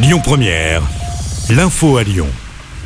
Lyon 0.00 0.20
Première, 0.22 0.82
l'info 1.50 1.96
à 1.96 2.04
Lyon. 2.04 2.28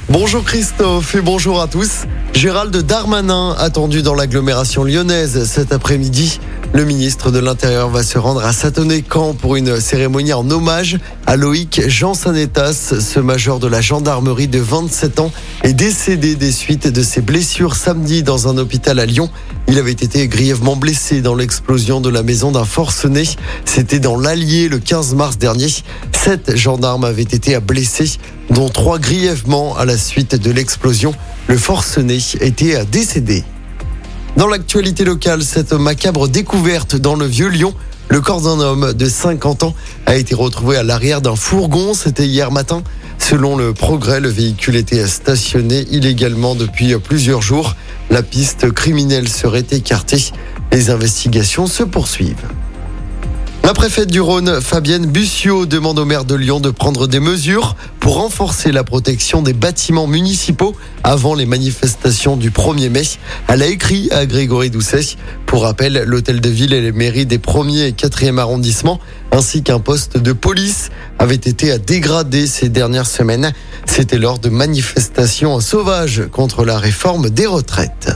Bonjour 0.08 0.42
Christophe 0.44 1.14
et 1.14 1.20
bonjour 1.20 1.60
à 1.60 1.68
tous. 1.68 2.06
Gérald 2.32 2.74
Darmanin 2.74 3.54
attendu 3.58 4.00
dans 4.00 4.14
l'agglomération 4.14 4.82
lyonnaise 4.82 5.44
cet 5.44 5.74
après-midi. 5.74 6.40
Le 6.74 6.86
ministre 6.86 7.30
de 7.30 7.38
l'Intérieur 7.38 7.90
va 7.90 8.02
se 8.02 8.16
rendre 8.16 8.42
à 8.42 8.54
Satonnet-Camp 8.54 9.34
pour 9.34 9.56
une 9.56 9.78
cérémonie 9.78 10.32
en 10.32 10.50
hommage 10.50 10.98
à 11.26 11.36
Loïc 11.36 11.82
Jean 11.86 12.14
Sanetas, 12.14 12.94
ce 12.98 13.20
major 13.20 13.58
de 13.58 13.66
la 13.66 13.82
gendarmerie 13.82 14.48
de 14.48 14.58
27 14.58 15.20
ans, 15.20 15.30
est 15.64 15.74
décédé 15.74 16.34
des 16.34 16.50
suites 16.50 16.88
de 16.88 17.02
ses 17.02 17.20
blessures 17.20 17.76
samedi 17.76 18.22
dans 18.22 18.48
un 18.48 18.56
hôpital 18.56 18.98
à 19.00 19.04
Lyon. 19.04 19.28
Il 19.68 19.78
avait 19.78 19.92
été 19.92 20.26
grièvement 20.28 20.74
blessé 20.74 21.20
dans 21.20 21.34
l'explosion 21.34 22.00
de 22.00 22.08
la 22.08 22.22
maison 22.22 22.52
d'un 22.52 22.64
forcené. 22.64 23.24
C'était 23.66 24.00
dans 24.00 24.18
l'Allier 24.18 24.70
le 24.70 24.78
15 24.78 25.14
mars 25.14 25.36
dernier. 25.36 25.68
Sept 26.12 26.56
gendarmes 26.56 27.04
avaient 27.04 27.20
été 27.20 27.58
blessés, 27.60 28.12
dont 28.48 28.70
trois 28.70 28.98
grièvement 28.98 29.76
à 29.76 29.84
la 29.84 29.98
suite 29.98 30.36
de 30.36 30.50
l'explosion. 30.50 31.12
Le 31.48 31.58
forcené 31.58 32.18
était 32.40 32.82
décédé. 32.86 33.44
Dans 34.36 34.48
l'actualité 34.48 35.04
locale, 35.04 35.42
cette 35.42 35.74
macabre 35.74 36.26
découverte 36.26 36.96
dans 36.96 37.16
le 37.16 37.26
vieux 37.26 37.48
Lyon, 37.48 37.74
le 38.08 38.20
corps 38.20 38.40
d'un 38.40 38.60
homme 38.60 38.94
de 38.94 39.06
50 39.06 39.62
ans 39.62 39.74
a 40.06 40.16
été 40.16 40.34
retrouvé 40.34 40.76
à 40.78 40.82
l'arrière 40.82 41.20
d'un 41.20 41.36
fourgon. 41.36 41.92
C'était 41.92 42.26
hier 42.26 42.50
matin. 42.50 42.82
Selon 43.18 43.56
le 43.56 43.74
progrès, 43.74 44.20
le 44.20 44.30
véhicule 44.30 44.76
était 44.76 45.06
stationné 45.06 45.86
illégalement 45.90 46.54
depuis 46.54 46.94
plusieurs 46.96 47.42
jours. 47.42 47.76
La 48.10 48.22
piste 48.22 48.72
criminelle 48.72 49.28
serait 49.28 49.66
écartée. 49.70 50.32
Les 50.72 50.90
investigations 50.90 51.66
se 51.66 51.82
poursuivent. 51.82 52.48
La 53.64 53.74
préfète 53.74 54.10
du 54.10 54.20
Rhône, 54.20 54.60
Fabienne 54.60 55.06
Bussiot, 55.06 55.66
demande 55.66 56.00
au 56.00 56.04
maire 56.04 56.24
de 56.24 56.34
Lyon 56.34 56.58
de 56.58 56.70
prendre 56.70 57.06
des 57.06 57.20
mesures 57.20 57.76
pour 58.00 58.16
renforcer 58.16 58.72
la 58.72 58.82
protection 58.82 59.40
des 59.40 59.52
bâtiments 59.52 60.08
municipaux 60.08 60.74
avant 61.04 61.36
les 61.36 61.46
manifestations 61.46 62.36
du 62.36 62.50
1er 62.50 62.90
mai. 62.90 63.02
Elle 63.46 63.62
a 63.62 63.66
écrit 63.66 64.08
à 64.10 64.26
Grégory 64.26 64.68
Doucet. 64.68 65.16
Pour 65.46 65.62
rappel, 65.62 66.02
l'hôtel 66.06 66.40
de 66.40 66.48
ville 66.48 66.72
et 66.72 66.80
les 66.80 66.90
mairies 66.90 67.24
des 67.24 67.38
1er 67.38 67.86
et 67.86 67.92
4e 67.92 68.38
arrondissements, 68.38 68.98
ainsi 69.30 69.62
qu'un 69.62 69.78
poste 69.78 70.16
de 70.16 70.32
police, 70.32 70.90
avaient 71.20 71.36
été 71.36 71.78
dégradés 71.78 72.48
ces 72.48 72.68
dernières 72.68 73.06
semaines. 73.06 73.52
C'était 73.86 74.18
lors 74.18 74.40
de 74.40 74.48
manifestations 74.48 75.60
sauvages 75.60 76.24
contre 76.32 76.64
la 76.64 76.78
réforme 76.78 77.30
des 77.30 77.46
retraites. 77.46 78.10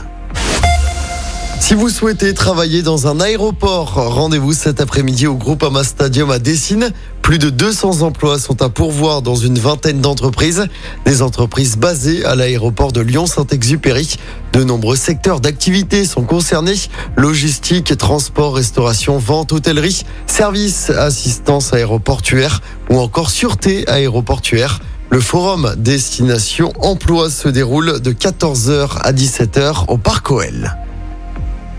Si 1.59 1.73
vous 1.73 1.89
souhaitez 1.89 2.33
travailler 2.33 2.81
dans 2.81 3.07
un 3.07 3.19
aéroport, 3.19 3.93
rendez-vous 3.95 4.53
cet 4.53 4.79
après-midi 4.79 5.27
au 5.27 5.35
Groupama 5.35 5.83
Stadium 5.83 6.31
à 6.31 6.39
Dessine. 6.39 6.91
Plus 7.21 7.39
de 7.39 7.49
200 7.49 8.03
emplois 8.03 8.39
sont 8.39 8.61
à 8.61 8.69
pourvoir 8.69 9.21
dans 9.21 9.35
une 9.35 9.59
vingtaine 9.59 9.99
d'entreprises. 9.99 10.67
Des 11.05 11.21
entreprises 11.21 11.75
basées 11.75 12.23
à 12.23 12.35
l'aéroport 12.35 12.93
de 12.93 13.01
Lyon-Saint-Exupéry. 13.01 14.15
De 14.53 14.63
nombreux 14.63 14.95
secteurs 14.95 15.41
d'activité 15.41 16.05
sont 16.05 16.23
concernés. 16.23 16.77
Logistique, 17.17 17.97
transport, 17.97 18.55
restauration, 18.55 19.17
vente, 19.17 19.51
hôtellerie, 19.51 20.05
services, 20.25 20.89
assistance 20.89 21.73
aéroportuaire 21.73 22.61
ou 22.89 22.97
encore 22.97 23.29
sûreté 23.29 23.85
aéroportuaire. 23.89 24.79
Le 25.09 25.19
forum 25.19 25.73
Destination 25.77 26.71
Emploi 26.79 27.29
se 27.29 27.49
déroule 27.49 27.99
de 27.99 28.11
14h 28.13 28.99
à 29.01 29.11
17h 29.11 29.85
au 29.89 29.97
Parc 29.97 30.31
OL. 30.31 30.77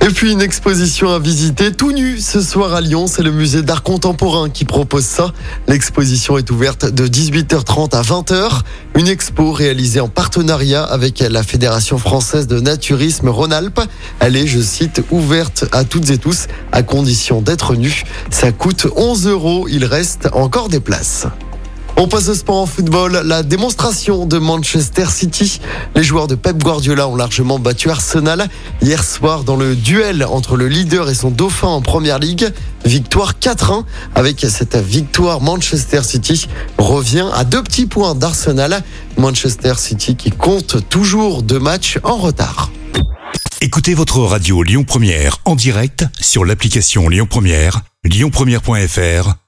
Et 0.08 0.10
puis 0.10 0.32
une 0.32 0.40
exposition 0.40 1.10
à 1.10 1.18
visiter 1.18 1.70
tout 1.70 1.92
nu 1.92 2.18
ce 2.18 2.40
soir 2.40 2.72
à 2.72 2.80
Lyon. 2.80 3.06
C'est 3.06 3.22
le 3.22 3.30
musée 3.30 3.60
d'art 3.60 3.82
contemporain 3.82 4.48
qui 4.48 4.64
propose 4.64 5.04
ça. 5.04 5.34
L'exposition 5.66 6.38
est 6.38 6.50
ouverte 6.50 6.86
de 6.86 7.06
18h30 7.06 7.94
à 7.94 8.00
20h. 8.00 8.60
Une 8.96 9.06
expo 9.06 9.52
réalisée 9.52 10.00
en 10.00 10.08
partenariat 10.08 10.82
avec 10.82 11.20
la 11.20 11.42
Fédération 11.42 11.98
française 11.98 12.46
de 12.46 12.58
naturisme 12.58 13.28
Rhône-Alpes. 13.28 13.82
Elle 14.20 14.36
est, 14.36 14.46
je 14.46 14.60
cite, 14.60 15.02
ouverte 15.10 15.66
à 15.72 15.84
toutes 15.84 16.08
et 16.08 16.16
tous 16.16 16.46
à 16.72 16.82
condition 16.82 17.42
d'être 17.42 17.74
nu. 17.74 18.04
Ça 18.30 18.50
coûte 18.50 18.86
11 18.96 19.26
euros. 19.26 19.68
Il 19.68 19.84
reste 19.84 20.30
encore 20.32 20.70
des 20.70 20.80
places. 20.80 21.26
On 22.00 22.06
passe 22.06 22.28
au 22.28 22.34
sport 22.34 22.58
en 22.58 22.66
football. 22.66 23.22
La 23.24 23.42
démonstration 23.42 24.24
de 24.24 24.38
Manchester 24.38 25.06
City. 25.06 25.60
Les 25.96 26.04
joueurs 26.04 26.28
de 26.28 26.36
Pep 26.36 26.56
Guardiola 26.56 27.08
ont 27.08 27.16
largement 27.16 27.58
battu 27.58 27.90
Arsenal 27.90 28.46
hier 28.80 29.02
soir 29.02 29.42
dans 29.42 29.56
le 29.56 29.74
duel 29.74 30.24
entre 30.24 30.56
le 30.56 30.68
leader 30.68 31.10
et 31.10 31.14
son 31.14 31.32
dauphin 31.32 31.66
en 31.66 31.82
première 31.82 32.20
ligue. 32.20 32.52
Victoire 32.84 33.34
4-1. 33.40 33.82
Avec 34.14 34.46
cette 34.48 34.76
victoire, 34.76 35.40
Manchester 35.40 36.04
City 36.04 36.46
revient 36.78 37.26
à 37.34 37.42
deux 37.42 37.64
petits 37.64 37.86
points 37.86 38.14
d'Arsenal. 38.14 38.84
Manchester 39.16 39.74
City 39.76 40.14
qui 40.14 40.30
compte 40.30 40.88
toujours 40.88 41.42
deux 41.42 41.58
matchs 41.58 41.98
en 42.04 42.16
retard. 42.16 42.70
Écoutez 43.60 43.94
votre 43.94 44.20
radio 44.20 44.62
Lyon 44.62 44.84
Première 44.84 45.38
en 45.44 45.56
direct 45.56 46.04
sur 46.20 46.44
l'application 46.44 47.08
Lyon 47.08 47.26
Première, 47.28 47.80
lyonpremière.fr 48.04 49.47